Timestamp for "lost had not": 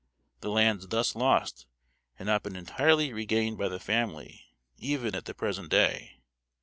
1.15-2.41